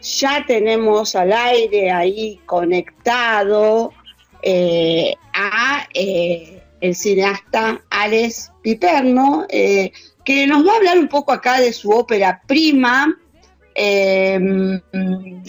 [0.00, 3.92] ya tenemos al aire ahí conectado
[4.42, 9.92] eh, a eh, el cineasta Alex Piperno, eh,
[10.24, 13.16] que nos va a hablar un poco acá de su ópera prima,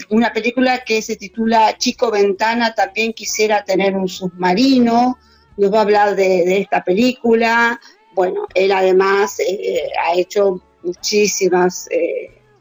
[0.08, 5.18] una película que se titula Chico Ventana, también quisiera tener un submarino,
[5.56, 7.80] nos va a hablar de, esta película.
[8.14, 9.36] Bueno, él además
[10.04, 11.88] ha hecho muchísimas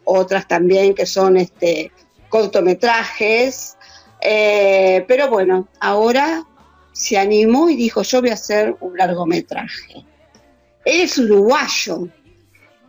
[0.04, 1.92] otras también que son este,
[2.30, 3.78] cortometrajes,
[4.22, 6.46] eh, pero bueno, ahora
[6.92, 10.06] se animó y dijo, yo voy a hacer un largometraje.
[10.86, 12.08] Él es uruguayo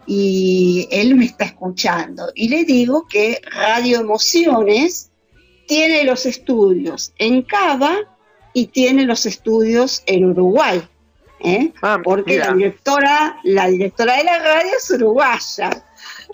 [0.06, 2.30] y él me está escuchando.
[2.34, 5.10] Y le digo que Radio Emociones
[5.66, 7.96] tiene los estudios en Cava
[8.52, 10.82] y tiene los estudios en Uruguay.
[11.40, 11.73] ¿eh?
[11.82, 15.84] Ah, porque la directora, la directora de la radio es uruguaya.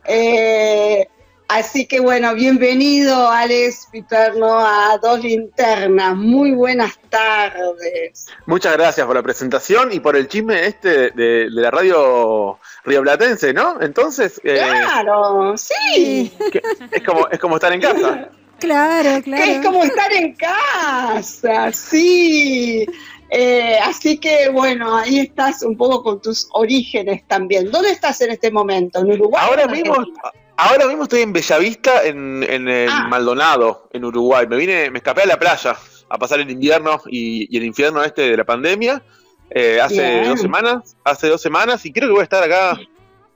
[0.09, 1.09] Eh,
[1.49, 6.17] así que bueno, bienvenido Alex Piperno a Dos Linternas.
[6.17, 8.27] Muy buenas tardes.
[8.47, 13.81] Muchas gracias por la presentación y por el chisme este de, la radio rioplatense, ¿no?
[13.81, 14.41] Entonces...
[14.45, 16.33] Eh, claro, sí.
[16.91, 18.31] Es como, es como estar en casa.
[18.59, 19.45] Claro, claro.
[19.45, 22.87] Es como estar en casa, sí.
[23.31, 27.71] Eh, así que bueno, ahí estás un poco con tus orígenes también.
[27.71, 29.01] ¿Dónde estás en este momento?
[29.01, 29.45] ¿En Uruguay?
[29.45, 29.97] Ahora mismo,
[30.57, 33.07] ahora mismo estoy en Bellavista, en, en el ah.
[33.09, 34.47] Maldonado, en Uruguay.
[34.49, 35.77] Me vine, me escapé a la playa
[36.09, 39.03] a pasar el invierno y, el infierno este de la pandemia.
[39.51, 42.79] Eh, hace dos semanas, hace dos semanas, y creo que voy a estar acá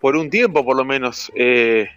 [0.01, 1.31] por un tiempo por lo menos.
[1.35, 1.89] Eh,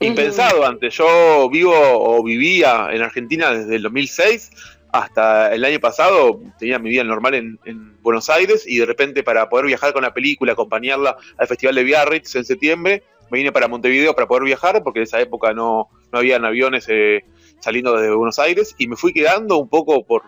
[0.00, 0.94] impensado antes.
[0.94, 4.50] Yo vivo o vivía en Argentina desde el 2006
[4.92, 9.50] hasta el año pasado tenía mi vida normal en, Buenos Aires y de repente para
[9.50, 13.68] poder viajar con la película, acompañarla al Festival de Biarritz en septiembre, me vine para
[13.68, 17.24] Montevideo para poder viajar porque en esa época no, no habían aviones eh,
[17.58, 20.22] saliendo desde Buenos Aires y me fui quedando un poco por,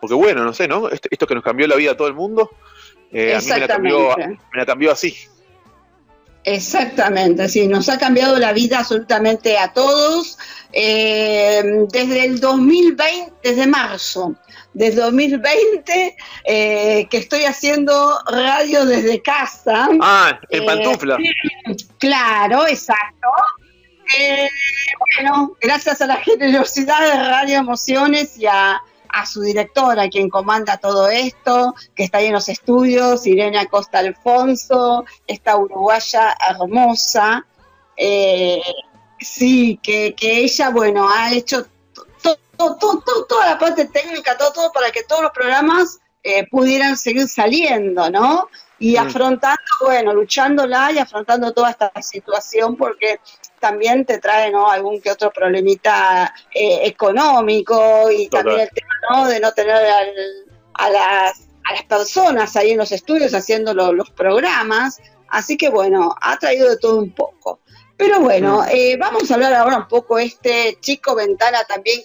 [0.00, 0.88] porque bueno, no sé, ¿no?
[0.88, 2.50] Esto, que nos cambió la vida a todo el mundo,
[3.12, 5.14] eh, a mí me la, cambió, me la cambió así.
[6.44, 10.38] Exactamente, sí, nos ha cambiado la vida absolutamente a todos.
[10.72, 14.36] Eh, desde el 2020, desde marzo,
[14.72, 19.88] desde 2020, eh, que estoy haciendo radio desde casa.
[20.00, 21.16] Ah, en pantufla.
[21.16, 23.28] Eh, claro, exacto.
[25.16, 28.80] bueno, gracias a la generosidad de Radio Emociones y a
[29.12, 33.98] a su directora, quien comanda todo esto, que está ahí en los estudios, Irene Acosta
[33.98, 37.46] Alfonso, esta uruguaya hermosa.
[37.96, 38.62] Eh,
[39.18, 41.66] sí, que, ella, bueno, ha hecho
[42.56, 48.10] toda la parte técnica, todo, todo para que todos los programas eh, pudieran seguir saliendo,
[48.10, 48.48] ¿no?
[48.78, 48.98] Y mm.
[48.98, 53.20] afrontando, bueno, luchándola y afrontando toda esta situación, porque
[53.60, 54.68] también te trae ¿no?
[54.68, 59.26] algún que otro problemita eh, económico y también el tema ¿no?
[59.26, 65.00] de no tener a, las, a las personas ahí en los estudios haciendo los programas.
[65.28, 67.60] Así que bueno, ha traído de todo un poco.
[67.96, 68.68] Pero bueno, mm.
[68.70, 70.18] eh, vamos a hablar ahora un poco.
[70.18, 72.00] Este chico Ventana también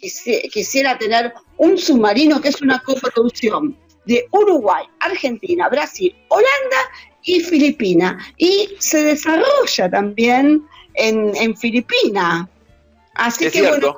[0.00, 6.76] quisiera tener un submarino que es una coproducción de Uruguay, Argentina, Brasil, Holanda
[7.22, 8.22] y Filipinas.
[8.36, 12.48] Y se desarrolla también en, en Filipinas.
[13.14, 13.96] Así que bueno,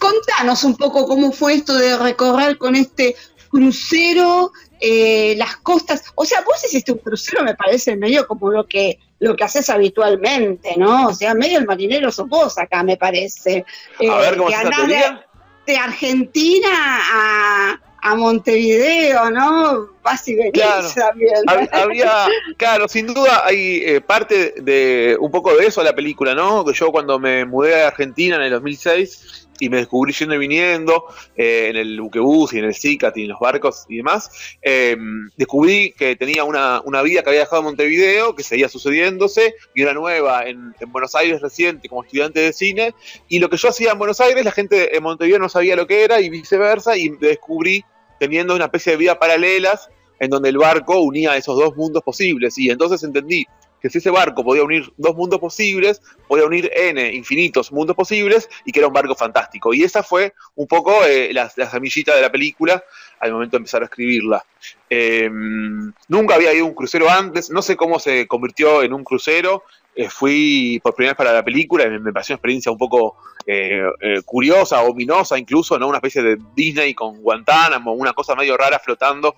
[0.00, 3.14] contanos un poco cómo fue esto de recorrer con este
[3.48, 6.02] crucero eh, las costas.
[6.14, 9.68] O sea, vos hiciste un crucero, me parece medio como lo que lo que haces
[9.68, 11.08] habitualmente, ¿no?
[11.08, 13.66] O sea, medio el marinero sos vos acá, me parece.
[14.10, 15.20] a ver, ¿cómo eh,
[15.66, 19.90] de Argentina a, a Montevideo, ¿no?
[20.02, 21.34] Vas y venís también.
[21.70, 26.64] Había, claro, sin duda hay eh, parte de un poco de eso la película, ¿no?
[26.64, 30.38] Que yo cuando me mudé a Argentina en el 2006 y me descubrí yendo y
[30.38, 31.04] viniendo
[31.36, 34.30] eh, en el buquebús y en el CICAT y en los barcos y demás,
[34.62, 34.96] eh,
[35.36, 39.92] descubrí que tenía una, vida que había dejado en Montevideo, que seguía sucediéndose, y una
[39.92, 42.94] nueva en, Buenos Aires reciente como estudiante de cine,
[43.28, 45.86] y lo que yo hacía en Buenos Aires, la gente en Montevideo no sabía lo
[45.86, 47.84] que era y viceversa, y descubrí
[48.18, 52.56] teniendo una especie de vida paralelas en donde el barco unía esos dos mundos posibles,
[52.58, 53.46] y entonces entendí
[53.80, 58.48] que si ese barco podía unir dos mundos posibles, podía unir n infinitos mundos posibles
[58.64, 59.72] y que era un barco fantástico.
[59.72, 62.82] Y esa fue un poco eh, la, semillita de la película
[63.18, 64.44] al momento de empezar a escribirla.
[64.88, 69.04] Em, nunca había ido a un crucero antes, no sé cómo se convirtió en un
[69.04, 69.64] crucero.
[69.94, 73.16] Eh, fui por primera vez para la película y me, pareció una experiencia un poco
[73.46, 73.82] eh,
[74.24, 75.88] curiosa, ominosa incluso, ¿no?
[75.88, 79.36] Una especie de Disney con Guantánamo, una cosa medio rara flotando.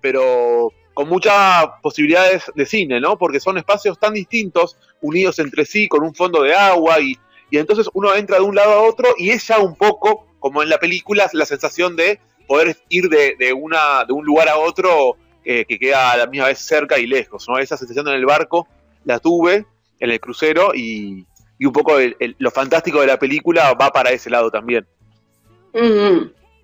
[0.00, 3.16] pero con muchas posibilidades de cine, ¿no?
[3.16, 7.16] Porque son espacios tan distintos, unidos entre sí, con un fondo de agua y,
[7.50, 10.62] y entonces uno entra de un lado a otro y es ya un poco, como
[10.62, 15.16] en la película, la sensación de poder ir de, una, de un lugar a otro
[15.42, 17.56] eh, que queda a la misma vez cerca y lejos, ¿no?
[17.56, 18.68] Esa sensación en el barco
[19.06, 19.64] la tuve
[20.00, 21.24] en el crucero y,
[21.64, 21.94] un poco
[22.36, 24.86] lo fantástico de la película va para ese lado también.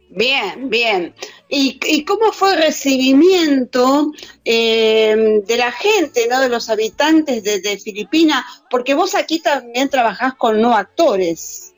[0.09, 1.15] Bien, bien.
[1.49, 4.13] ¿Y, cómo fue el recibimiento
[4.45, 6.41] eh, de la gente, ¿no?
[6.41, 8.45] de los habitantes de, Filipinas?
[8.71, 11.75] Porque vos aquí también trabajás con no actores.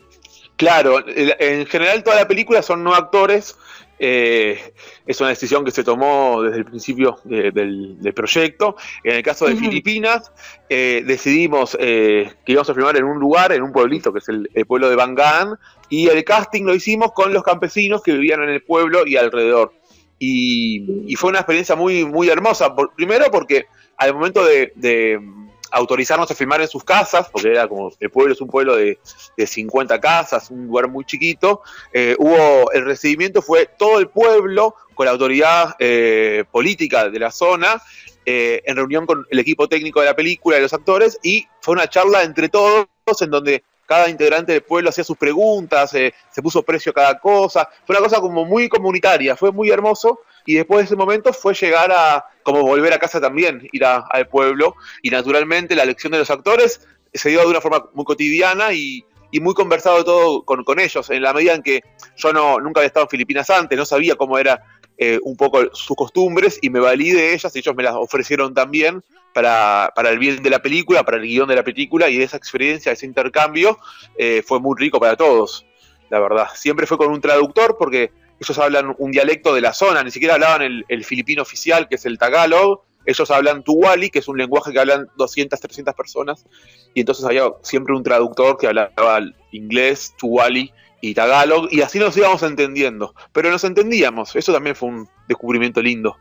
[0.56, 3.56] Claro, en general toda la película son no actores.
[3.98, 4.72] Eh,
[5.06, 8.76] es una decisión que se tomó desde el principio del, proyecto.
[9.02, 10.32] En el caso de Filipinas,
[10.68, 14.48] eh, decidimos que íbamos a filmar en un lugar, en un pueblito, que es el,
[14.66, 15.58] pueblo de Bangaan,
[15.88, 19.72] y el casting lo hicimos con los campesinos que vivían en el pueblo y alrededor.
[20.18, 22.74] Y, fue una experiencia muy, muy hermosa.
[22.96, 23.66] primero porque
[23.96, 25.20] al momento de,
[25.70, 28.98] autorizarnos a filmar en sus casas, porque era como el pueblo es un pueblo de,
[29.36, 31.62] 50 casas, un lugar muy chiquito,
[31.92, 37.30] eh, hubo el recibimiento fue todo el pueblo con la autoridad eh, política de la
[37.30, 37.80] zona,
[38.26, 41.74] eh, en reunión con el equipo técnico de la película y los actores, y fue
[41.74, 42.88] una charla entre todos
[43.20, 47.18] en donde cada integrante del pueblo hacía sus preguntas, eh, se puso precio a cada
[47.18, 51.34] cosa, fue una cosa como muy comunitaria, fue muy hermoso y después de ese momento
[51.34, 56.10] fue llegar a como volver a casa también, ir al pueblo y naturalmente la elección
[56.10, 59.04] de los actores se dio de una forma muy cotidiana y,
[59.42, 61.82] muy conversado todo con, con, ellos, en la medida en que
[62.16, 64.62] yo no, nunca había estado en Filipinas antes, no sabía cómo era
[64.96, 68.54] eh, un poco sus costumbres y me valí de ellas y ellos me las ofrecieron
[68.54, 69.04] también
[69.34, 72.38] para, para, el bien de la película, para el guion de la película y esa
[72.38, 73.78] experiencia, ese intercambio
[74.16, 75.66] eh, fue muy rico para todos,
[76.08, 76.46] la verdad.
[76.54, 80.34] Siempre fue con un traductor porque ellos hablan un dialecto de la zona, ni siquiera
[80.34, 84.36] hablaban el, el filipino oficial que es el tagalog, ellos hablan tuwali, que es un
[84.36, 86.44] lenguaje que hablan 200, 300 personas,
[86.92, 89.20] y entonces había siempre un traductor que hablaba
[89.50, 90.70] inglés, tuwali
[91.00, 93.14] y tagalog, y así nos íbamos entendiendo.
[93.32, 96.18] Pero nos entendíamos, eso también fue un descubrimiento lindo.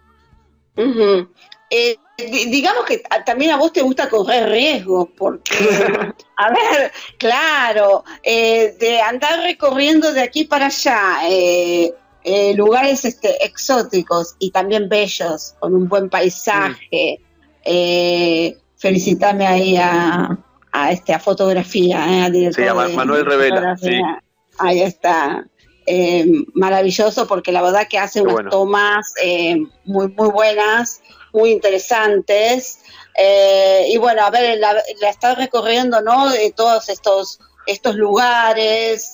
[1.69, 5.51] Eh, digamos que también a vos te gusta correr riesgos, porque,
[6.37, 11.93] a ver, claro, eh, de andar recorriendo de aquí para allá, eh,
[12.55, 17.19] lugares este, exóticos y también bellos, con un buen paisaje.
[18.77, 20.37] felicitame ahí a,
[20.71, 23.75] a, este, a fotografía, a director Manuel Revela.
[24.59, 25.45] Ahí está.
[25.89, 31.01] Eh, maravilloso porque la verdad que hace unas tomas eh, muy, muy buenas,
[31.31, 32.79] muy interesantes.
[33.17, 34.75] Eh, y bueno, a ver, la,
[35.09, 36.29] está recorriendo, ¿no?
[36.29, 39.13] De todos estos, estos lugares.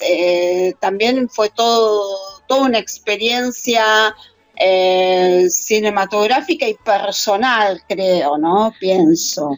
[0.79, 4.15] también fue todo, una experiencia
[5.49, 8.73] cinematográfica y personal, creo, ¿no?
[8.79, 9.57] Pienso.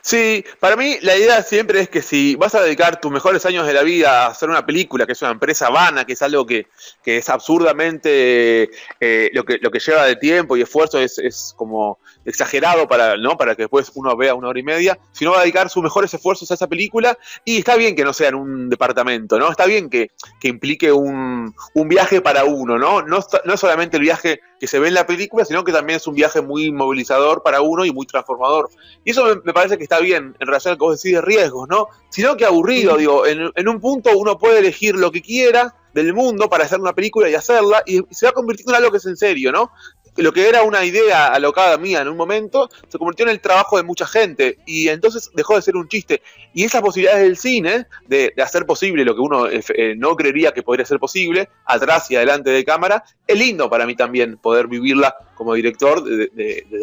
[0.00, 3.64] Sí, para mí la idea siempre es que si vas a dedicar tus mejores años
[3.64, 6.44] de la vida a hacer una película, que es una empresa vana, que es algo
[6.46, 6.66] que,
[7.04, 8.70] es absurdamente
[9.00, 13.16] eh, lo, que, lo que lleva de tiempo y esfuerzo es, es, como exagerado para,
[13.16, 13.36] ¿no?
[13.36, 15.82] para que después uno vea una hora y media, si no va a dedicar sus
[15.82, 19.50] mejores esfuerzos a esa película, y está bien que no sea en un departamento, ¿no?
[19.50, 20.10] Está bien que,
[20.42, 23.02] implique un, viaje para uno, ¿no?
[23.02, 26.06] No, no solamente el viaje que se ve en la película, sino que también es
[26.06, 28.70] un viaje muy movilizador para uno y muy transformador.
[29.04, 31.22] Y eso me, parece que está bien en relación a lo que vos decís de
[31.22, 31.88] riesgos, ¿no?
[32.10, 36.14] Sino que aburrido, digo, en, en, un punto uno puede elegir lo que quiera del
[36.14, 39.06] mundo para hacer una película y hacerla, y se va convirtiendo en algo que es
[39.06, 39.70] en serio, ¿no?
[40.18, 43.76] Lo que era una idea alocada mía en un momento, se convirtió en el trabajo
[43.76, 46.22] de mucha gente y entonces dejó de ser un chiste.
[46.52, 50.52] Y esas posibilidades del cine, de, hacer posible lo que uno eh, eh, no creería
[50.52, 54.66] que podría ser posible, atrás y adelante de cámara, es lindo para mí también poder
[54.66, 56.02] vivirla como director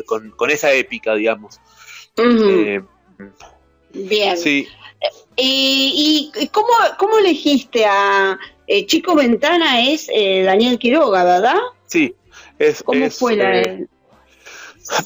[0.05, 1.59] con, esa épica, digamos.
[2.17, 2.81] Eh,
[3.93, 4.37] Bien.
[4.37, 4.67] Sí.
[5.35, 8.37] ¿Y, cómo, cómo elegiste a
[8.87, 9.81] Chico Ventana?
[9.81, 11.57] Es Daniel Quiroga, ¿verdad?
[11.87, 12.15] Sí,
[12.85, 13.61] ¿Cómo fue la.?
[13.61, 13.87] Eh,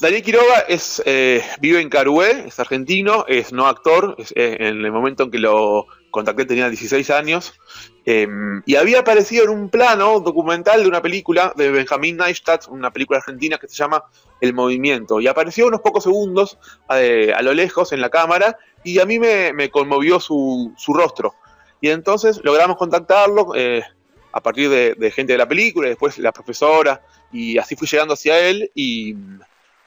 [0.00, 4.92] Daniel Quiroga es, eh, vive en Carué, es argentino, es no actor, eh, en el
[4.92, 7.54] momento en que lo contacté tenía 16 años,
[8.04, 12.92] em, y había aparecido en un plano documental de una película de Benjamín Neistat, una
[12.92, 14.04] película argentina que se llama
[14.40, 19.06] El Movimiento, y apareció unos pocos segundos a lo lejos en la cámara, y a
[19.06, 21.34] mí me, conmovió su, rostro.
[21.80, 23.52] Y entonces logramos contactarlo
[24.32, 27.00] a partir de, de gente de la película, y después la profesora,
[27.32, 29.14] y así fui llegando hacia él y,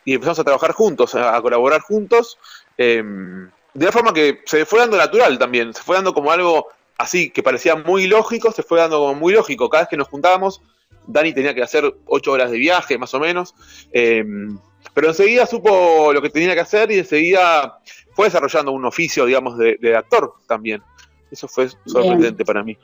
[0.06, 2.38] empezamos a trabajar juntos, a, colaborar juntos,
[2.78, 6.68] em, de una forma que se fue dando natural también, se fue dando como algo
[6.98, 9.70] así que parecía muy lógico, se fue dando como muy lógico.
[9.70, 10.62] Cada vez que nos juntábamos,
[11.08, 13.56] Dani tenía que hacer ocho horas de viaje, más o menos,
[13.92, 14.58] em,
[14.94, 17.80] pero enseguida supo lo que tenía que hacer y enseguida
[18.14, 20.82] fue desarrollando un oficio, digamos, de, actor también.
[21.32, 22.78] Eso fue sorprendente para mí.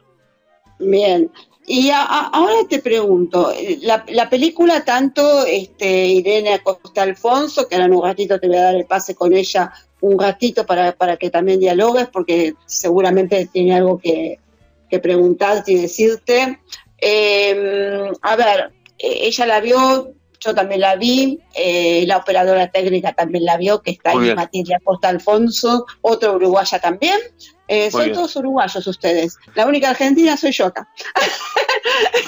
[0.80, 1.32] Bien.
[1.66, 8.04] Y ahora te pregunto, la, película tanto este, Irene Acosta Alfonso, que ahora en un
[8.04, 11.60] ratito te voy a dar el pase con ella un ratito para, para que también
[11.60, 14.40] dialogues, porque seguramente tiene algo que,
[14.90, 16.60] que preguntarte y decirte.
[16.98, 23.14] Em, a ver, e, ella la vio, yo también la vi, eh, la operadora técnica
[23.14, 27.20] también la vio, que está en Matilde Costa Alfonso, otra uruguaya también.
[27.72, 29.38] Eh, son todos uruguayos ustedes.
[29.54, 30.90] La única argentina soy yo acá.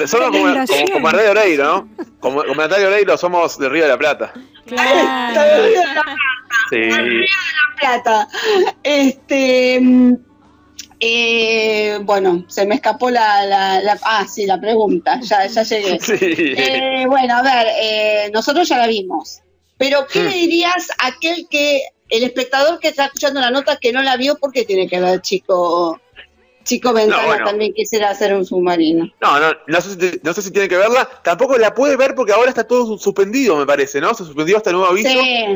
[0.05, 2.05] Somos como, como, como Oreiro, ¿no?
[2.19, 4.33] Como, como Natalia Oreiro somos de Río de la Plata.
[4.65, 5.39] Claro.
[5.41, 6.17] de Río de la Plata.
[6.69, 6.75] Sí.
[6.75, 8.27] Río de la Plata.
[8.83, 9.81] Este
[11.03, 15.98] eh, bueno, se me escapó la, la, Ah, sí, la pregunta, ya, ya llegué.
[16.12, 19.41] Eh, bueno, a ver, eh, nosotros ya la vimos,
[19.79, 20.25] pero ¿qué hmm.
[20.27, 21.81] le dirías a aquel que,
[22.12, 25.22] el espectador que está escuchando la nota que no la vio, porque tiene que ver,
[25.22, 26.00] chico?
[26.63, 29.10] Chico Ventana también quisiera hacer un submarino.
[29.20, 31.10] No, no, no sé, si, tiene que verla.
[31.24, 34.13] Tampoco la puede ver porque ahora está todo suspendido, me parece, ¿no?
[34.13, 35.10] Se suspendió hasta el nuevo aviso.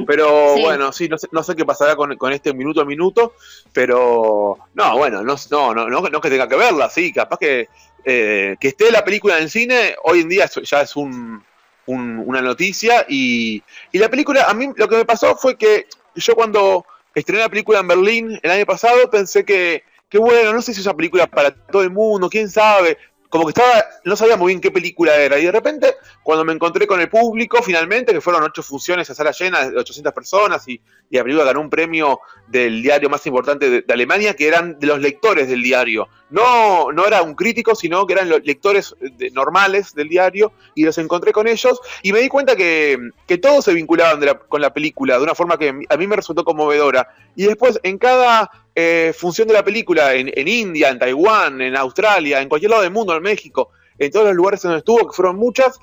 [0.07, 3.33] pero bueno, sí, no sé, no sé qué pasará con, este minuto a minuto.
[3.71, 7.67] Pero no, bueno, no, no, no, no, no que tenga que verla, sí, capaz que,
[8.03, 11.43] eh, que esté la película en cine, hoy en día ya es un,
[11.85, 13.05] una noticia.
[13.07, 15.85] Y, y la película, a mí lo que me pasó fue que
[16.15, 20.61] yo cuando estrené la película en Berlín el año pasado pensé que qué bueno, no
[20.61, 22.97] sé si es una película para todo el mundo, quién sabe.
[23.29, 25.37] Como que estaba, no sabía muy bien qué película era.
[25.39, 29.15] Y de repente, cuando me encontré con el público, finalmente, que fueron ocho funciones a
[29.15, 30.73] sala llena de 800 personas, y,
[31.09, 34.87] y la película ganó un premio del diario más importante de, Alemania, que eran de
[34.87, 36.07] los lectores del diario.
[36.29, 38.95] No, no era un crítico, sino que eran los lectores
[39.33, 43.65] normales del diario, y los encontré con ellos, y me di cuenta que, que todos
[43.65, 47.07] se vinculaban con la película de una forma que a mí me resultó conmovedora.
[47.35, 52.41] Y después, en cada eh, función de la película en, India, en Taiwán, en Australia,
[52.41, 55.37] en cualquier lado del mundo, en México, en todos los lugares donde estuvo, que fueron
[55.37, 55.79] muchas,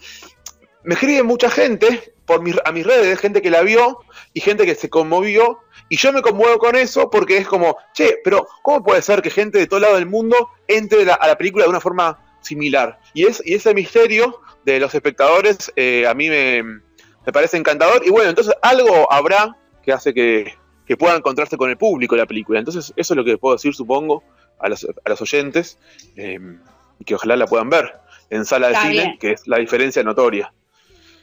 [0.85, 4.01] me escribe mucha gente por a mis redes, gente que la vio
[4.35, 8.19] y gente que se conmovió, y yo me conmuevo con eso porque es como, che,
[8.23, 11.65] pero ¿cómo puede ser que gente de todo lado del mundo entre a la película
[11.65, 13.01] de una forma similar?
[13.15, 18.03] Y, es, y ese misterio de los espectadores eh, a mí me, me parece encantador,
[18.07, 20.55] y bueno, entonces algo habrá que hace que,
[20.93, 22.59] que pueda encontrarse con el público la película.
[22.59, 24.23] Entonces, eso es lo que puedo decir, supongo,
[24.59, 25.79] a los, a los oyentes,
[26.17, 26.61] em,
[26.99, 27.95] y que ojalá la puedan ver
[28.29, 30.53] en sala de cine, que es la diferencia notoria.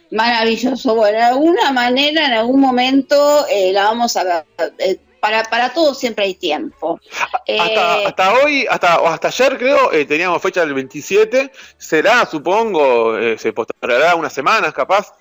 [0.09, 0.95] Maravilloso.
[0.95, 4.45] Bueno, de alguna manera, en algún momento, eh, la vamos a ver.
[4.79, 6.99] Eh, para, para todo siempre hay tiempo.
[7.11, 13.53] Hasta, eh, hasta hoy, hasta, hasta ayer creo, teníamos fecha del 27, será, supongo, se
[13.53, 15.13] postergará unas semanas capaz,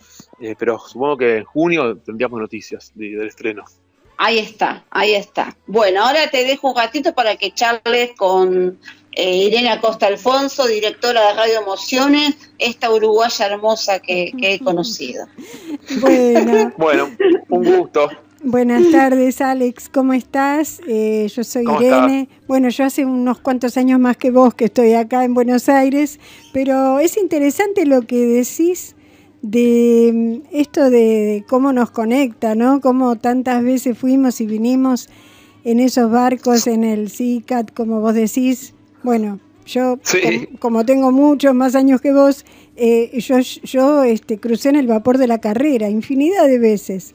[0.59, 3.65] pero supongo que en junio tendríamos noticias del estreno.
[4.21, 5.57] Ahí está, ahí está.
[5.69, 8.77] Bueno, ahora te dejo un ratito para que charles con
[9.13, 15.27] eh, Irene Acosta Alfonso, directora de Radio Emociones, esta uruguaya hermosa que, he conocido.
[16.01, 16.73] Bueno.
[16.77, 17.11] bueno,
[17.49, 18.11] un gusto.
[18.43, 20.81] Buenas tardes, Alex, ¿cómo estás?
[20.87, 22.29] Eh, yo soy Irene.
[22.47, 26.21] Bueno, yo hace unos cuantos años más que vos que estoy acá en Buenos Aires,
[26.53, 28.95] pero es interesante lo que decís
[29.43, 32.81] de mm, esto de cómo nos conecta, ¿no?
[32.81, 35.09] Cómo tantas veces fuimos y vinimos
[35.65, 38.75] en esos barcos, en el CICAT, como vos decís.
[39.03, 39.99] Bueno, yo,
[40.61, 42.45] como, tengo muchos más años que vos,
[42.77, 47.15] eh, yo, yo este, crucé en el vapor de la carrera infinidad de veces.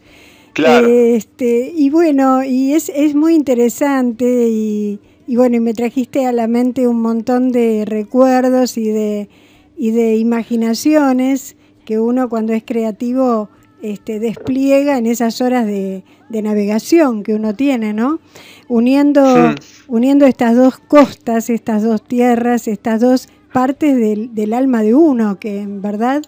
[0.54, 0.88] Claro.
[0.88, 6.32] Este, y bueno, y es, es muy interesante y, y bueno, y me trajiste a
[6.32, 9.30] la mente un montón de recuerdos y de,
[9.76, 13.50] y de imaginaciones que uno cuando es creativo
[13.82, 18.20] este, despliega en esas horas de, navegación que uno tiene, ¿no?
[18.68, 19.54] Uniendo,
[19.88, 23.96] uniendo estas dos costas, estas dos tierras, estas dos partes
[24.34, 26.24] del, alma de uno, que en verdad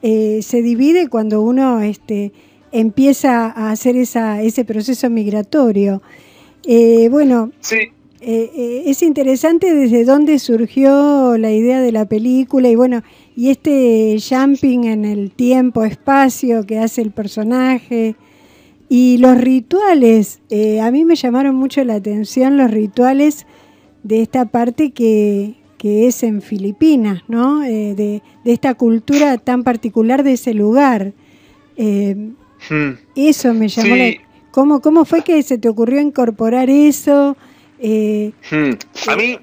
[0.00, 2.32] eh, se divide cuando uno este,
[2.70, 6.02] empieza a hacer esa, ese proceso migratorio.
[6.64, 7.50] Eh, bueno,
[8.24, 13.02] eh, es interesante desde dónde surgió la idea de la película y bueno,
[13.34, 18.14] y este jumping en el tiempo, espacio que hace el personaje.
[18.88, 23.46] Y los rituales, eh, a mí me llamaron mucho la atención los rituales
[24.02, 27.64] de esta parte que, es en Filipinas, ¿no?
[27.64, 31.12] Eh, de, esta cultura tan particular de ese lugar.
[31.76, 32.92] Hmm.
[33.16, 34.12] Eso me llamó la...
[34.52, 37.36] ¿Cómo, ¿Cómo fue que se te ocurrió incorporar eso?
[37.82, 38.72] Hmm.
[39.08, 39.38] A mí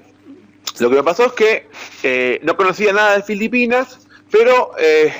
[0.78, 1.68] lo que me pasó es que
[2.02, 5.12] eh, no conocía nada de Filipinas, pero eh,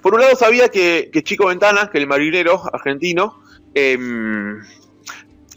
[0.00, 3.42] por un lado sabía que, Chico Ventanas, que el marinero argentino,
[3.74, 4.60] em,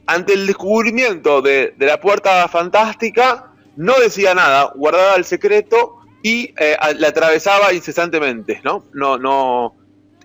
[0.05, 6.77] ante el descubrimiento de, la puerta fantástica, no decía nada, guardaba el secreto y eh,
[6.98, 8.86] la atravesaba incesantemente, ¿no?
[8.94, 9.75] No, no,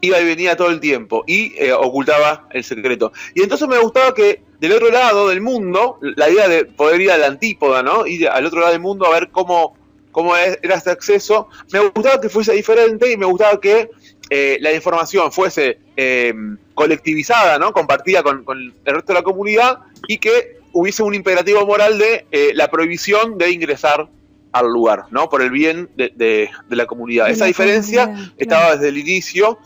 [0.00, 3.12] iba y venía todo el tiempo y eh, ocultaba el secreto.
[3.35, 7.11] Y entonces me gustaba que del otro lado del mundo, la idea de poder ir
[7.11, 8.07] a la antípoda, ¿no?
[8.07, 9.75] Ir al otro lado del mundo a ver cómo,
[10.12, 13.90] cómo era este acceso, me gustaba que fuese diferente y me gustaba que
[14.29, 16.35] eh, la información fuese eh,
[16.75, 17.73] colectivizada, ¿no?
[17.73, 18.45] compartida con,
[18.85, 23.38] el resto de la comunidad y que hubiese un imperativo moral de eh, la prohibición
[23.38, 24.09] de ingresar
[24.52, 25.29] al lugar, ¿no?
[25.29, 27.31] Por el bien de, la comunidad.
[27.31, 29.59] Esa diferencia estaba desde el inicio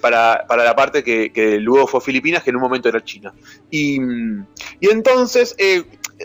[0.00, 3.32] para, la parte que, luego fue Filipinas, que en un momento era China.
[3.70, 4.00] Y,
[4.80, 5.56] y entonces,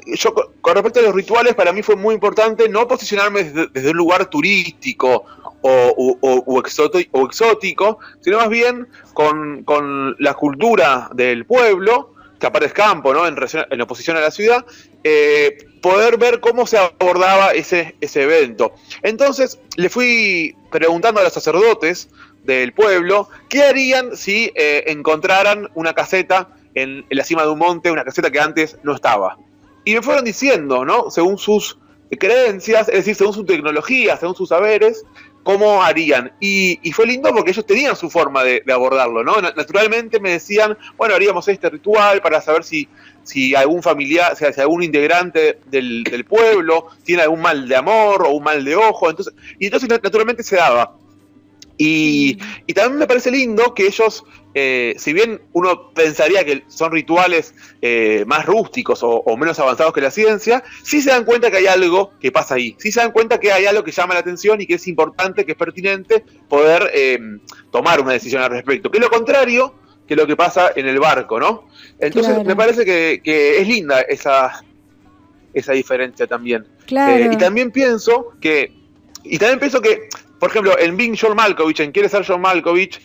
[0.06, 3.98] yo con respecto a los rituales, para mí fue muy importante no posicionarme desde un
[3.98, 5.25] lugar turístico
[5.62, 13.27] o, exótico, sino más bien con, la cultura del pueblo, que aparte es campo, ¿no?
[13.27, 13.36] en,
[13.70, 14.66] en oposición a la ciudad,
[15.04, 18.74] eh, poder ver cómo se abordaba ese, ese evento.
[19.01, 22.10] Entonces le fui preguntando a los sacerdotes
[22.48, 27.92] del pueblo qué harían si eh, encontraran una caseta en, la cima de un monte,
[27.92, 29.38] una caseta que antes no estaba.
[29.84, 31.12] Y me fueron diciendo, ¿no?
[31.12, 31.77] Según sus
[32.18, 35.04] creencias, es decir, según su tecnología, según sus saberes,
[35.44, 36.32] cómo harían.
[36.39, 39.42] Y, fue lindo porque ellos tenían su forma de, abordarlo, ¿no?
[39.42, 42.88] Naturalmente me decían, bueno, haríamos este ritual para saber si,
[43.24, 48.24] si algún familiar, sea, si algún integrante del, del, pueblo tiene algún mal de amor
[48.24, 49.10] o un mal de ojo.
[49.10, 50.96] Entonces, y entonces naturalmente se daba.
[51.78, 52.38] Y,
[52.74, 58.24] también me parece lindo que ellos, eh, si bien uno pensaría que son rituales eh,
[58.26, 62.12] más rústicos o, menos avanzados que la ciencia, sí se dan cuenta que hay algo
[62.20, 64.66] que pasa ahí, sí se dan cuenta que hay algo que llama la atención y
[64.66, 67.20] que es importante, que es pertinente poder eh,
[67.72, 69.74] tomar una decisión al respecto, que es lo contrario
[70.08, 71.68] que lo que pasa en el barco, ¿no?
[72.00, 74.64] Entonces me parece que, es linda esa,
[75.54, 76.66] esa diferencia también.
[76.88, 78.74] y también pienso que,
[79.24, 80.08] y también pienso que
[80.39, 83.02] por ejemplo, en Bing John Malkovich, en Quiere ser John Malkovich,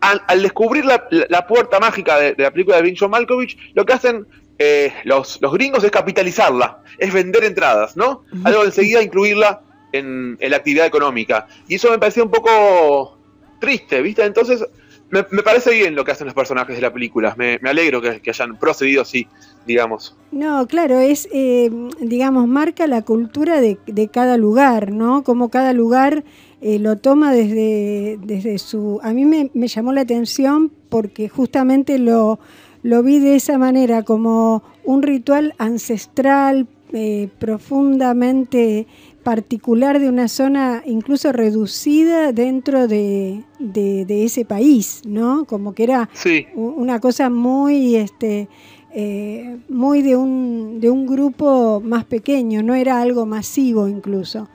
[0.00, 4.26] al, descubrir la, puerta mágica de, la película de Bing John Malkovich, lo que hacen
[4.58, 8.24] eh, los, gringos es capitalizarla, es vender entradas, ¿no?
[8.44, 11.46] Algo enseguida incluirla en, la actividad económica.
[11.68, 13.18] Y eso me parecía un poco
[13.60, 14.24] triste, ¿viste?
[14.24, 14.64] Entonces,
[15.10, 17.34] me, parece bien lo que hacen los personajes de la película.
[17.36, 19.26] Me, alegro que, hayan procedido así,
[19.66, 20.16] digamos.
[20.32, 25.22] No, claro, es, eh, digamos, marca la cultura de, de, cada lugar, ¿no?
[25.22, 26.24] Como cada lugar
[26.66, 28.98] eh, lo toma desde, desde su...
[29.02, 32.38] A mí me, llamó la atención porque justamente lo,
[32.82, 38.86] lo, vi de esa manera, como un ritual ancestral, eh, profundamente
[39.22, 45.44] particular de una zona incluso reducida dentro de, de, ese país, ¿no?
[45.44, 46.08] Como que era
[46.54, 47.96] una cosa muy...
[47.96, 48.48] este
[48.96, 54.48] eh, muy de un, de un grupo más pequeño, no era algo masivo incluso.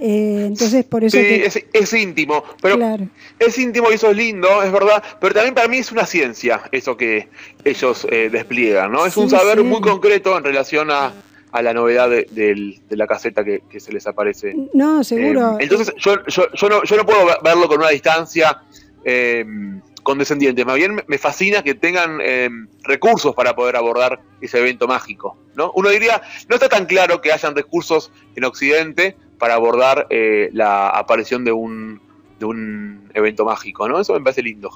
[0.00, 1.18] Eh, entonces, por eso.
[1.18, 1.42] Sí,
[1.74, 2.78] es, íntimo, pero
[3.38, 6.62] es íntimo y eso es lindo, es verdad, pero también para mí es una ciencia
[6.72, 7.28] eso que
[7.64, 9.04] ellos eh, despliegan, ¿no?
[9.04, 11.12] Es un saber muy concreto en relación a,
[11.52, 14.56] la novedad de, la caseta que, se les aparece.
[14.72, 15.58] No, seguro.
[15.60, 18.62] Eh, entonces, yo, yo, no, yo no puedo verlo con una distancia
[20.02, 22.20] condescendiente, más bien me fascina que tengan
[22.84, 25.72] recursos para poder abordar ese evento mágico, ¿no?
[25.74, 30.90] Uno diría, no está tan claro que hayan recursos en Occidente para abordar eh, la
[30.90, 31.98] aparición de un,
[32.38, 33.98] de un evento mágico, ¿no?
[33.98, 34.70] Eso me parece lindo.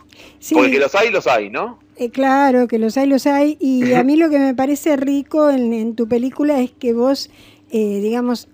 [0.52, 1.78] Porque que los hay, los hay, ¿no?
[1.96, 3.58] Eh, claro, que los hay, los hay.
[3.60, 7.30] Y a mí lo que me parece rico en, tu película es que vos,
[7.70, 8.48] eh, digamos,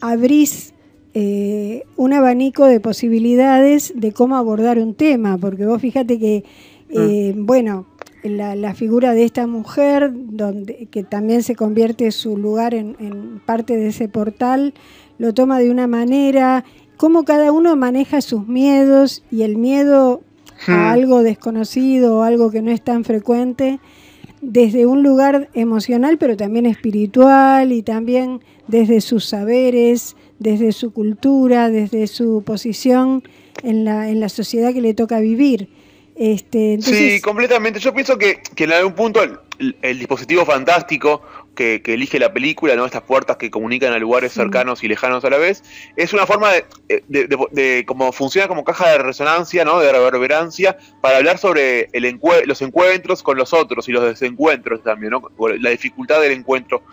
[0.00, 0.72] abrís
[1.14, 6.44] un abanico de posibilidades de cómo abordar un tema, porque vos fíjate que,
[6.90, 7.44] mm.
[7.44, 7.86] bueno,
[8.22, 13.88] la, figura de esta mujer, donde, que también se convierte su lugar en, parte de
[13.88, 14.74] ese portal,
[15.18, 16.64] lo toma de una manera,
[16.96, 20.22] cómo cada uno maneja sus miedos y el miedo
[20.66, 20.92] a hmm.
[20.92, 23.80] algo desconocido o algo que no es tan frecuente,
[24.40, 31.70] desde un lugar emocional, pero también espiritual y también desde sus saberes, desde su cultura,
[31.70, 33.22] desde su posición
[33.62, 35.68] en la, en la sociedad que le toca vivir.
[36.24, 37.80] Este, sí, completamente.
[37.80, 41.20] Yo pienso que, en algún punto el, dispositivo fantástico
[41.56, 42.86] que, elige la película, ¿no?
[42.86, 45.64] estas puertas que comunican a lugares cercanos y lejanos a la vez,
[45.96, 46.64] es una forma de,
[47.08, 49.80] de, como funciona como caja de resonancia, ¿no?
[49.80, 55.10] de reverberancia, para hablar sobre el los encuentros con los otros y los desencuentros también,
[55.10, 55.28] ¿no?
[55.58, 56.84] la dificultad del encuentro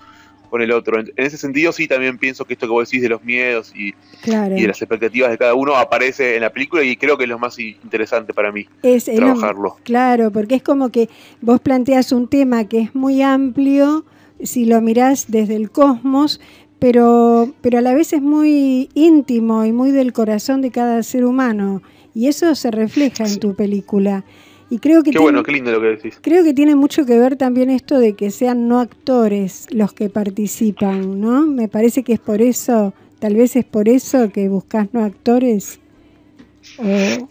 [0.50, 1.00] con el otro.
[1.00, 3.94] En, ese sentido, sí, también pienso que esto que vos decís de los miedos y,
[4.26, 7.30] y de las expectativas de cada uno aparece en la película y creo que es
[7.30, 9.78] lo más interesante para mí es, trabajarlo.
[9.84, 11.10] claro, porque es como que
[11.42, 14.06] vos planteas un tema que es muy amplio
[14.42, 16.40] si lo mirás desde el cosmos,
[16.80, 21.26] pero, pero a la vez es muy íntimo y muy del corazón de cada ser
[21.26, 21.82] humano.
[22.16, 24.24] Y eso se refleja en tu película.
[24.70, 26.20] Y creo que qué bueno, qué lindo lo que decís.
[26.22, 30.10] Creo que tiene mucho que ver también esto de que sean no actores los que
[30.10, 31.46] participan, ¿no?
[31.46, 35.80] Me parece que es por eso, tal vez es por eso que buscas no actores.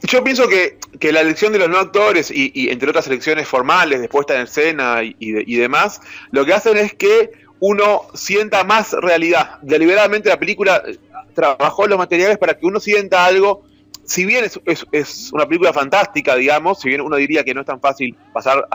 [0.03, 0.79] Yo pienso que,
[1.13, 5.03] la elección de los no actores y, entre otras elecciones formales de puesta en escena
[5.05, 6.01] y, y, demás,
[6.33, 9.59] lo que hacen es que uno sienta más realidad.
[9.63, 10.97] Deliberadamente la película eh,
[11.35, 13.65] trabajó los materiales para que uno sienta algo
[14.09, 17.79] si bien es, una película fantástica, digamos, si bien uno diría que no es tan
[17.79, 18.67] fácil pasar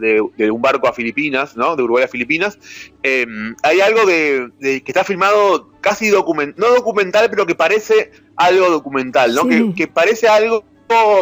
[0.00, 1.76] de, un barco a Filipinas, ¿no?
[1.76, 2.58] De Uruguay a Filipinas,
[3.04, 8.68] em, hay algo de, que está filmado casi documental, no documental, pero que parece algo
[8.68, 9.46] documental, ¿no?
[9.76, 10.64] Que, parece algo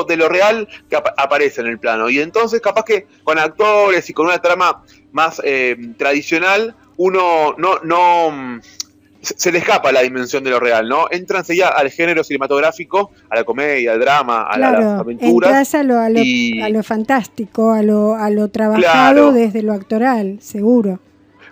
[0.09, 2.09] de lo real que aparece en el plano.
[2.09, 7.81] Y entonces, capaz que con actores y con una trama más em, tradicional, uno no,
[7.85, 8.61] no
[9.37, 11.07] se le escapa la dimensión de lo real, ¿no?
[11.11, 15.75] Entra enseguida al género cinematográfico, a la comedia, al drama, a la, las aventuras.
[15.75, 21.01] a lo, a lo, fantástico, a lo, a lo trabajado desde lo actoral, seguro.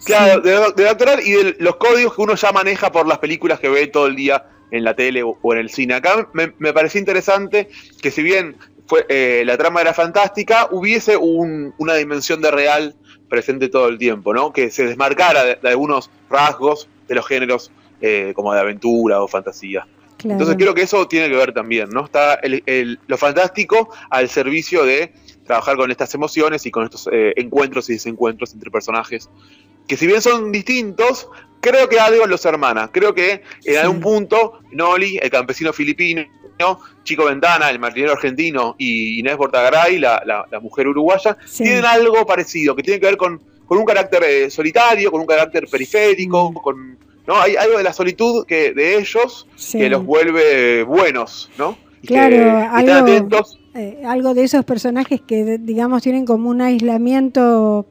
[0.04, 3.58] Claro, de, lo actoral y de los códigos que uno ya maneja por las películas
[3.58, 5.94] que ve todo el día en la tele o, en el cine.
[5.94, 7.68] Acá me, me pareció interesante
[8.00, 12.94] que si bien fue, eh, la trama era fantástica, hubiese una dimensión de real
[13.28, 14.52] presente todo el tiempo, ¿no?
[14.52, 19.86] Que se desmarcara de algunos rasgos de los géneros eh, como de aventura o fantasía.
[20.24, 22.06] Entonces creo que eso tiene que ver también, ¿no?
[22.06, 25.12] Está el, lo fantástico al servicio de
[25.44, 29.28] trabajar con estas emociones y con estos eh, encuentros y desencuentros entre personajes,
[29.86, 31.28] que si bien son distintos,
[31.60, 32.90] creo que algo los hermana.
[32.90, 36.24] Creo que en algún punto Noli, el campesino filipino,
[37.04, 42.74] Chico Ventana, el marinero argentino, y Inés Bortagaray, la, la, mujer uruguaya, tienen algo parecido,
[42.74, 46.96] que tiene que ver con con un carácter eh, solitario, con un carácter periférico, con
[47.26, 47.40] ¿no?
[47.40, 51.76] Hay algo de la solitud que de ellos que los vuelve buenos, ¿no?
[52.06, 53.08] claro, algo,
[53.74, 57.86] eh, algo de esos personajes que digamos tienen como un aislamiento,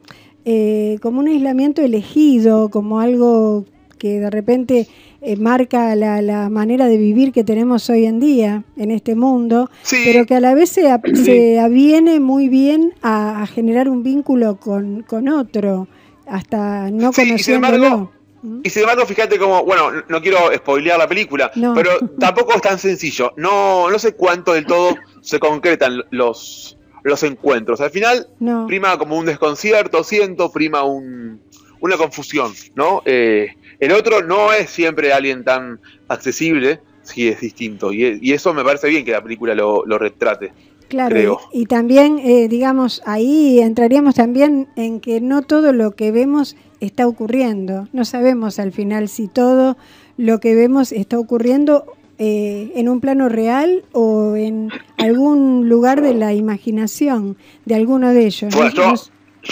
[0.46, 3.66] eh, como un aislamiento elegido, como algo
[3.98, 4.88] que de repente
[5.20, 9.70] eh, marca la, manera de vivir que tenemos hoy en día en este mundo,
[10.04, 10.82] pero que a la vez se,
[11.14, 15.88] se aviene muy bien a, generar un vínculo con, con otro,
[16.26, 18.12] hasta no conociéndolo.
[18.42, 18.60] ¿Mm?
[18.64, 22.78] Y sin embargo, fíjate como, bueno, no quiero spoilear la película, pero tampoco es tan
[22.78, 23.32] sencillo.
[23.36, 27.80] No, no sé cuánto del todo se concretan los, los encuentros.
[27.80, 28.28] Al final,
[28.66, 31.40] prima como un desconcierto, siento, prima un,
[31.80, 33.02] una confusión, ¿no?
[33.04, 33.48] Eh,
[33.80, 37.92] el otro no es siempre alguien tan accesible, sí es distinto.
[37.92, 40.52] Y, eso me parece bien que la película lo, retrate.
[40.88, 46.56] Claro, y también, eh, digamos, ahí entraríamos también en que no todo lo que vemos
[46.78, 47.88] está ocurriendo.
[47.92, 49.76] No sabemos al final si todo
[50.16, 51.86] lo que vemos está ocurriendo
[52.18, 58.26] eh, en un plano real o en algún lugar de la imaginación de alguno de
[58.26, 58.54] ellos.
[58.54, 58.94] Yo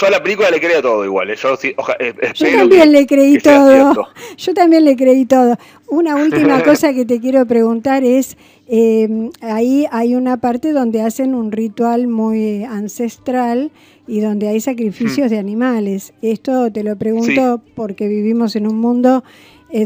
[0.03, 1.31] a la película le creo todo igual.
[1.31, 1.37] ¿eh?
[1.41, 1.55] Yo,
[1.99, 2.15] eh,
[2.57, 4.09] también le creí todo.
[4.37, 5.57] Yo también le creí todo.
[5.89, 11.35] Una última cosa que te quiero preguntar es, eh, ahí hay una parte donde hacen
[11.35, 13.71] un ritual muy ancestral
[14.07, 15.31] y donde hay sacrificios hmm.
[15.31, 16.13] de animales.
[16.23, 19.25] Esto te lo pregunto porque vivimos en un mundo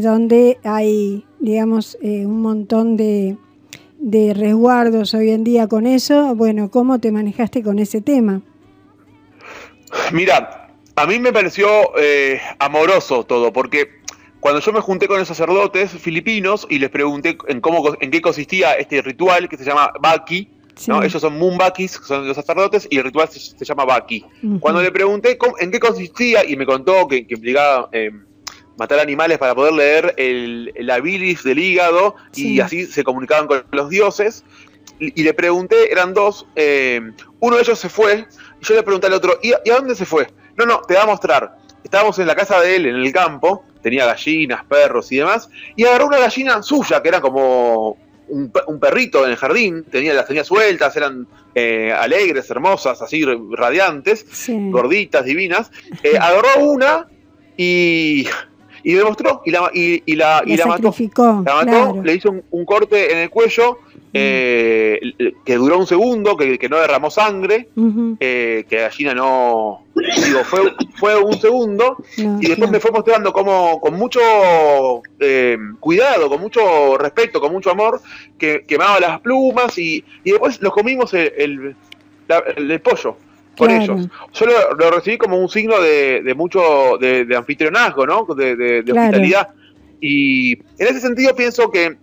[0.01, 3.37] donde hay, digamos, un montón de,
[3.97, 6.35] de resguardos hoy en día con eso.
[6.35, 8.41] Bueno, ¿cómo te manejaste con ese tema?
[10.11, 13.99] Mira, a mí me pareció eh, amoroso todo, porque
[14.39, 18.21] cuando yo me junté con los sacerdotes filipinos y les pregunté en cómo en qué
[18.21, 20.49] consistía este ritual que se llama Baki,
[20.87, 21.03] ¿no?
[21.03, 24.25] ellos son Mumbakis, son los sacerdotes, y el ritual se, llama Baki.
[24.59, 28.11] Cuando le pregunté en qué consistía y me contó que, implicaba eh,
[28.77, 33.63] matar animales para poder leer el, la bilis del hígado y así se comunicaban con
[33.71, 34.45] los dioses,
[34.99, 37.01] y, le pregunté, eran dos, eh,
[37.39, 38.25] uno de ellos se fue,
[38.61, 40.27] y yo le pregunté al otro, ¿y a, dónde se fue?
[40.57, 41.57] No, no, te va a mostrar.
[41.83, 45.85] Estábamos en la casa de él, en el campo, tenía gallinas, perros y demás, y
[45.85, 50.43] agarró una gallina suya, que era como un, perrito en el jardín, tenía, las tenía
[50.43, 55.71] sueltas, eran eh, alegres, hermosas, así radiantes, gorditas, divinas.
[56.03, 57.07] Eh, agarró una
[57.57, 58.27] y,
[58.83, 60.93] y me mostró y la, y, la, y la mató.
[61.45, 63.79] La mató, le hizo un, corte en el cuello
[64.11, 64.99] eh,
[65.45, 67.69] que duró un segundo, que, no derramó sangre,
[68.19, 73.31] eh, que la gallina no, digo, fue, fue un segundo y después me fue mostrando
[73.31, 74.19] como con mucho
[75.19, 78.01] eh, cuidado, con mucho respeto, con mucho amor,
[78.37, 81.75] que quemaba las plumas y, y después los comimos el,
[82.57, 83.15] el, pollo
[83.57, 84.07] con ellos.
[84.33, 88.25] Yo lo, recibí como un signo de, de mucho, de, anfitrionazgo, ¿no?
[88.35, 89.49] De, de, hospitalidad.
[90.01, 91.97] Y en ese sentido pienso que,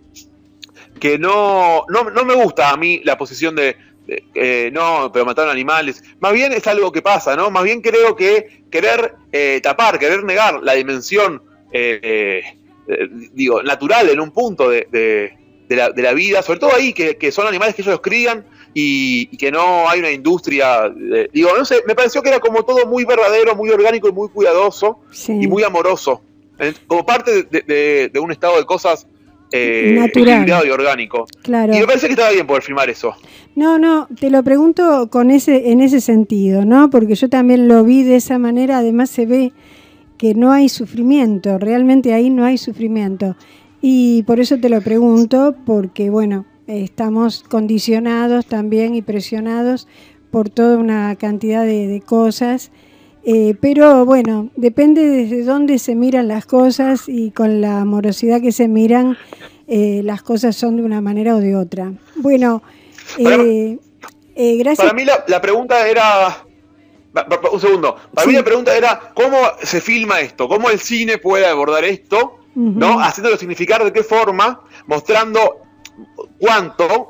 [0.99, 3.75] que no, no, no me gusta a mí la posición de,
[4.07, 6.03] eh, no, pero mataron animales.
[6.19, 7.51] Más bien es algo que pasa, ¿no?
[7.51, 12.43] Más bien creo que querer eh, tapar, querer negar la dimensión, eh,
[13.33, 14.87] digo, natural en un punto de,
[15.67, 18.45] de, la, de la, vida, sobre todo ahí, que, que, son animales que ellos crían
[18.73, 20.89] y, que no hay una industria.
[21.33, 24.29] digo, no sé, me pareció que era como todo muy verdadero, muy orgánico y muy
[24.29, 26.21] cuidadoso y muy amoroso.
[26.87, 29.05] Como parte de, de un estado de cosas
[29.51, 30.65] eh, Natural.
[30.65, 31.25] y orgánico.
[31.41, 31.75] Claro.
[31.75, 33.15] Y me parece que estaba bien poder filmar eso.
[33.55, 36.89] No, no, te lo pregunto con ese, en ese sentido, ¿no?
[36.89, 39.53] Porque yo también lo vi de esa manera, además se ve
[40.17, 43.35] que no hay sufrimiento, realmente ahí no hay sufrimiento.
[43.81, 49.87] Y por eso te lo pregunto, porque bueno, estamos condicionados también y presionados
[50.31, 52.71] por toda una cantidad de, de cosas
[53.29, 58.53] eh, pero bueno, depende desde dónde se miran las cosas y con la amorosidad que
[58.53, 59.17] se miran,
[59.67, 61.91] eh, las cosas son de una manera o de otra.
[62.15, 62.63] Bueno,
[63.17, 63.77] eh,
[64.33, 64.77] gracias.
[64.77, 66.37] Para mí la, pregunta era,
[67.51, 71.47] un segundo, para mí la pregunta era cómo se filma esto, cómo el cine puede
[71.47, 73.01] abordar esto, ¿no?
[73.01, 75.57] Haciéndolo significar de qué forma, mostrando
[76.39, 77.09] cuánto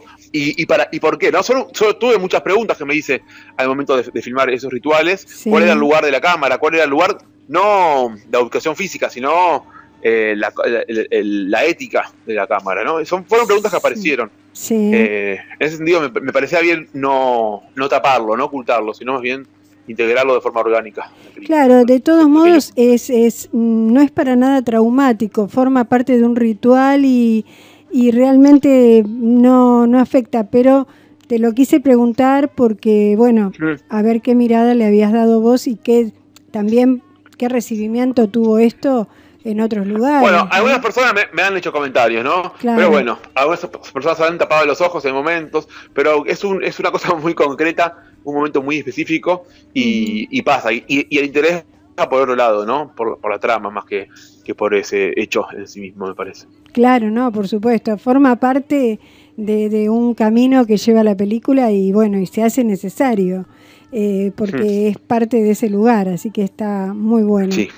[0.57, 1.31] y, para, ¿Y por qué?
[1.31, 3.21] No, solo, tuve muchas preguntas que me hice
[3.55, 5.43] al momento de, filmar esos rituales.
[5.49, 6.57] ¿Cuál era el lugar de la cámara?
[6.57, 9.65] ¿Cuál era el lugar, no la educación física, sino
[10.01, 12.83] eh, la, ética de la cámara?
[12.83, 13.03] ¿no?
[13.05, 14.31] Son, fueron preguntas que aparecieron.
[14.69, 19.47] Eh, en ese sentido me, parecía bien no, no taparlo, no ocultarlo, sino más bien
[19.87, 21.11] integrarlo de forma orgánica.
[21.45, 26.35] Claro, de todos modos es, es, no es para nada traumático, forma parte de un
[26.35, 27.45] ritual y
[27.91, 30.87] y realmente no, no afecta, pero
[31.27, 33.51] te lo quise preguntar porque, bueno,
[33.89, 36.11] a ver qué mirada le habías dado vos y qué
[36.51, 37.03] también
[37.37, 39.07] qué recibimiento tuvo esto
[39.43, 40.21] en otros lugares.
[40.21, 42.53] Bueno, algunas personas me, han hecho comentarios, ¿no?
[42.61, 46.91] Pero bueno, algunas personas han tapado los ojos en momentos, pero es, un, es una
[46.91, 50.73] cosa muy concreta, un momento muy específico y, pasa.
[50.73, 51.63] Y, y, el interés
[52.05, 52.93] por otro lado, ¿no?
[52.95, 54.07] Por, por la trama más que,
[54.43, 56.47] que por ese hecho en sí mismo, me parece.
[56.71, 57.97] Claro, no, por supuesto.
[57.97, 58.99] Forma parte
[59.37, 63.45] de, un camino que lleva la película y bueno, y se hace necesario,
[63.91, 67.51] eh, porque es parte de ese lugar, así que está muy bueno.
[67.51, 67.69] Sí.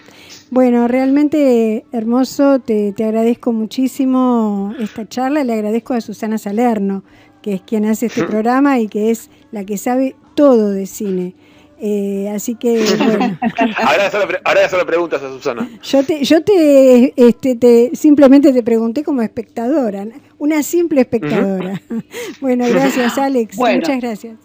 [0.51, 7.03] Bueno, realmente hermoso, te, te agradezco muchísimo esta charla, le agradezco a Susana Salerno,
[7.43, 11.35] que es quien hace este programa y que es la que sabe todo de cine.
[11.81, 13.37] Eh, así que, bueno.
[13.77, 15.69] ahora, ya solo, preguntas a Susana.
[15.81, 20.05] Yo te, yo te, este, te, simplemente te pregunté como espectadora,
[20.37, 21.81] una simple espectadora.
[22.41, 23.57] bueno, gracias, Alex.
[23.57, 24.37] Muchas gracias.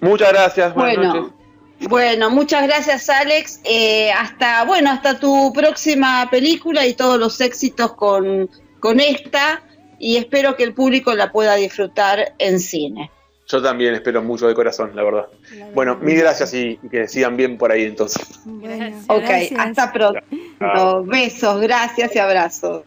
[0.00, 0.74] Muchas gracias.
[0.74, 1.38] bueno.
[1.80, 3.60] Bueno, muchas gracias Alex.
[3.62, 9.62] Eh, hasta bueno, hasta tu próxima película y todos los éxitos con, con esta
[9.98, 13.10] y espero que el público la pueda disfrutar en cine.
[13.50, 15.26] Yo también espero mucho de corazón, la verdad.
[15.72, 18.40] bueno, mil gracias y, que sigan bien por ahí entonces.
[19.08, 20.20] ok, hasta pronto.
[21.04, 22.82] Besos, gracias y abrazos.